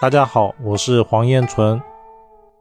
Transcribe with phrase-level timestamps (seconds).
[0.00, 1.82] 大家好，我是黄彦纯。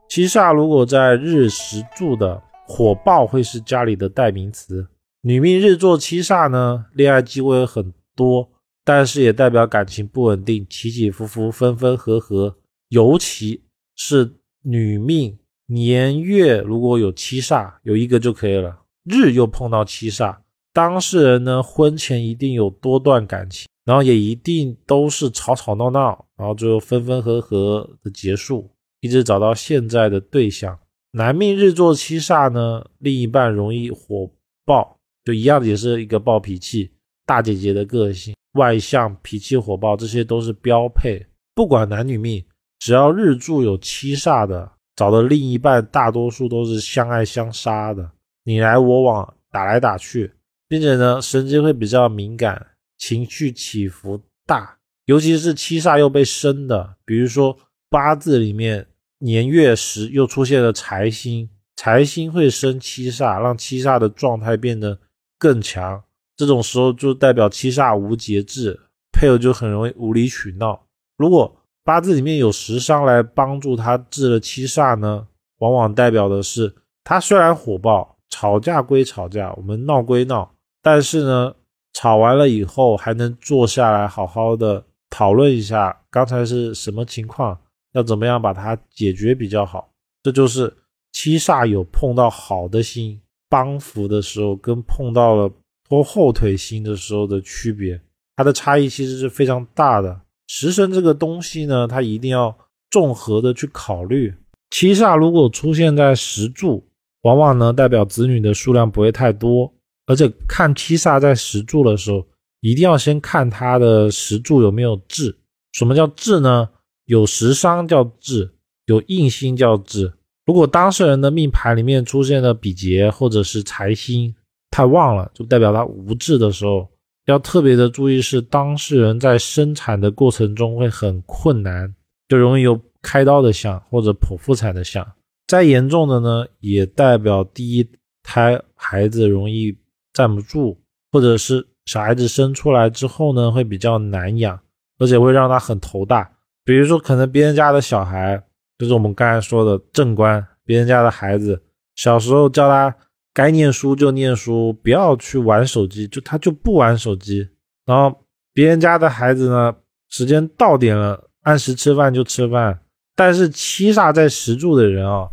[0.10, 4.88] 七煞如果在日时柱的火爆，会是家里的代名词。
[5.22, 8.50] 女命日坐七煞呢，恋爱机会很多，
[8.84, 12.58] 但是也代表感情不稳定，起起伏伏，分分合合。
[12.90, 13.62] 尤其
[13.96, 14.34] 是
[14.64, 18.80] 女命年月如果有七煞，有一个就可以了。
[19.04, 20.38] 日又碰到七煞，
[20.74, 23.68] 当事人呢婚前一定有多段感情。
[23.86, 28.70] 然后也一定都是吵吵闹闹，然后最后分分合合的结束，
[29.02, 30.78] 一直找到现在的对象。
[31.12, 34.30] 男命日坐七煞呢，另一半容易火
[34.66, 36.92] 爆，就一样的也是一个暴脾气、
[37.26, 41.26] 大姐姐的个性，外向、脾气火爆，这些都是标配。
[41.56, 42.46] 不管男女命，
[42.78, 48.12] 只要日柱有七煞的，找的另一半大多数都是相爱相杀的，
[48.44, 50.32] 你来我往，打来打去，
[50.68, 52.68] 并且呢，神经会比较敏感。
[53.00, 54.77] 情绪起伏大，
[55.08, 57.58] 尤其是七煞又被生的，比如说
[57.90, 58.86] 八字里面
[59.20, 65.00] 年月时又出现了财星，财星会生七煞，让七煞的状态变得
[65.40, 66.04] 更强。
[66.36, 68.78] 这种时候就代表七煞无节制，
[69.14, 70.84] 配偶就很容易无理取闹。
[71.16, 75.26] 如果八字里面有食伤来帮助他治了七煞呢，
[75.60, 81.54] 往往代表的是他虽然火爆，吵架归吵架，我们闹归闹，但是呢。
[81.94, 87.60] 吵完了以后，还能坐下来好好的讨论一下刚才是什么情况，
[87.94, 89.90] 要怎么样把它解决比较好。
[90.24, 90.76] 这就是
[91.12, 93.20] 七煞有碰到好的星
[93.50, 95.52] 帮扶的时候，跟碰到了
[95.88, 98.00] 拖后腿星的时候的区别，
[98.36, 100.22] 它的差异其实是非常大的。
[100.48, 102.56] 食神这个东西呢，它一定要
[102.92, 104.34] 综合的去考虑。
[104.70, 106.86] 七煞如果出现在石柱，
[107.22, 109.74] 往往呢代表子女的数量不会太多。
[110.06, 112.26] 而且看七煞在石柱的时候，
[112.62, 115.38] 一定要先看他的石柱有没有制。
[115.74, 116.70] 什么叫制呢？
[117.06, 118.54] 有食伤叫制，
[118.86, 120.14] 有印星叫制。
[120.46, 124.34] 如果当事人的命盘里面出现了比劫或者是财星
[124.72, 126.90] 太旺了，就代表他无制的时候，
[127.26, 131.94] 要特别的注意，是当事人在生产的过程中会很困难，
[132.28, 135.06] 就容易有开刀的象或者剖腹产的象。
[135.48, 137.88] 再严重的呢，也代表第一
[138.24, 139.78] 胎孩子容易。
[140.14, 140.76] 站不住，
[141.12, 144.60] 或者是小孩子生出来之后呢，会比较难养，
[145.00, 146.30] 而且会让他很头大。
[146.64, 148.44] 比如说，可能别人家的小孩，
[148.78, 151.64] 就是我们刚才说的正官，别人家的孩子
[151.96, 152.94] 小时候叫他
[153.34, 157.48] 该念书就念书，不要去玩手机，就他就不玩手机。
[157.86, 159.74] 然后别人家的孩子呢，
[160.10, 162.82] 时间到点了，按时吃饭就吃饭。
[163.16, 165.30] 但是七煞在石柱的人啊，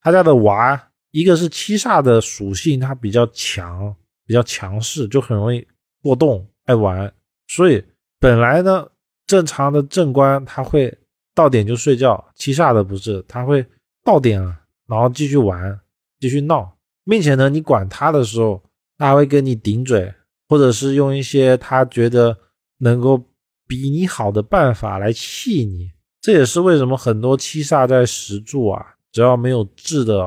[0.00, 3.94] 他家的娃，一个是七煞的属性，他比较强。
[4.26, 5.66] 比较强势，就很容易
[6.02, 7.12] 过动、爱玩，
[7.48, 7.84] 所以
[8.18, 8.86] 本来呢，
[9.26, 10.96] 正常的正官他会
[11.34, 13.64] 到点就睡觉，七煞的不是，他会
[14.04, 15.78] 到点了，然后继续玩、
[16.18, 18.62] 继续闹，并且呢，你管他的时候，
[18.98, 20.12] 他会跟你顶嘴，
[20.48, 22.36] 或者是用一些他觉得
[22.78, 23.22] 能够
[23.66, 25.90] 比你好的办法来气你。
[26.20, 30.18] 这也是为什么很多七煞在石柱啊，只要没有治的，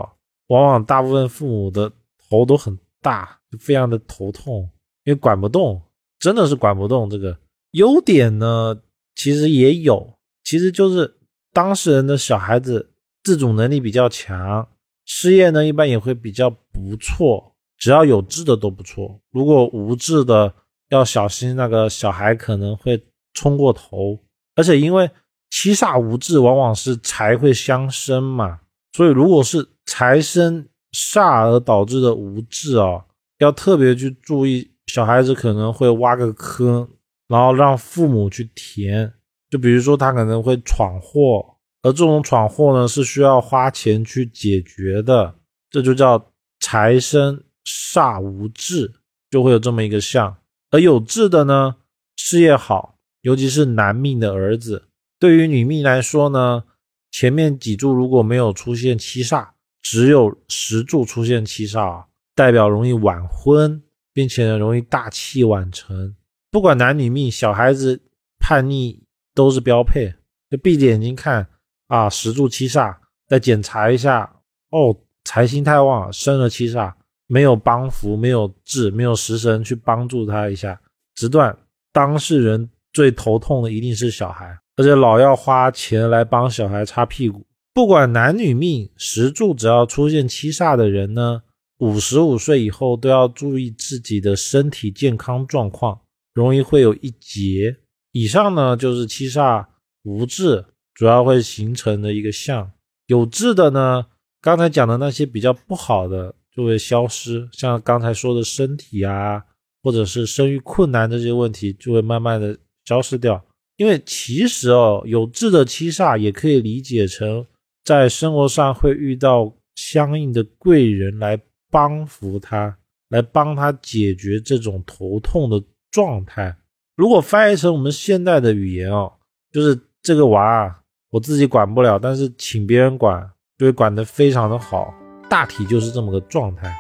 [0.48, 1.92] 往往大部分父母的
[2.30, 3.40] 头都很大。
[3.60, 4.68] 非常的头痛，
[5.04, 5.82] 因为管不动，
[6.20, 7.10] 真的是管不动。
[7.10, 7.38] 这个
[7.72, 8.80] 优点呢，
[9.16, 11.18] 其实也有，其实就是
[11.52, 12.92] 当事人的小孩子
[13.24, 14.68] 自主能力比较强，
[15.06, 19.20] 事业呢一般也会比较不错，只要有智的都不错。
[19.32, 20.54] 如果无智的，
[20.90, 23.04] 要小心那个小孩可能会
[23.34, 24.20] 冲过头。
[24.56, 25.10] 而且因为
[25.50, 28.60] 七煞无智，往往是财会相生嘛，
[28.94, 33.06] 所以如果是财生煞而导致的无智啊。
[33.40, 36.88] 要特别去注意，小孩子可能会挖个坑，
[37.28, 39.14] 然后让父母去填。
[39.50, 45.36] 就比如说他可能会闯祸，而这种闯祸呢是需要花钱去解决的，
[45.70, 48.94] 这就叫财生煞无智，
[49.30, 50.36] 就会有这么一个相。
[50.72, 51.76] 而有智的呢，
[52.16, 54.88] 事业好，尤其是男命的儿子。
[55.20, 56.64] 对于女命来说呢，
[57.12, 59.50] 前面几柱如果没有出现七煞，
[59.82, 62.06] 只有十柱出现七煞。
[62.36, 63.83] 代表容易晚婚，
[64.14, 66.16] 并且呢容易大器晚成。
[66.52, 68.00] 不管男女命，小孩子
[68.40, 70.14] 叛逆都是标配。
[70.50, 71.48] 就闭着眼睛看
[71.88, 72.96] 啊，十柱七煞，
[73.28, 74.32] 再检查一下
[74.70, 76.94] 哦，财星太旺，生了七煞，
[77.26, 80.80] 没有帮扶，没有治，没有食神去帮助他一下，
[81.16, 81.58] 直断
[81.92, 87.44] 当事人最头痛的一定是小孩，而且老要花钱来帮小孩擦屁股。
[87.74, 91.42] 不管男女命，十柱只要出现七煞的人呢。
[91.84, 96.00] 五十五岁以后都要注意自己的身体健康状况，
[96.34, 97.76] 容易会有一劫。
[98.14, 99.66] 以上呢就是七煞
[100.04, 100.64] 无智
[100.94, 102.72] 主要会形成的一个相。
[103.08, 104.06] 有志的呢，
[104.40, 109.44] 刚才讲的那些比较不好的就会消失，像刚才说的身体啊，
[109.82, 113.44] 或者是生育困难的这些问题就会慢慢的消失掉。
[113.76, 117.46] 因为其实哦，有志的七煞也可以理解成
[117.84, 121.38] 在生活上会遇到相应的贵人来
[121.74, 122.78] 帮扶他，
[123.10, 125.60] 来帮他解决这种头痛的
[125.90, 126.56] 状态。
[126.96, 129.12] 如果翻译成我们现代的语言哦，
[129.52, 133.28] 就是这个娃，我自己管不了，但是请别人管，
[133.58, 134.94] 就会管得非常的好。
[135.28, 136.72] 大体就是这么个状态。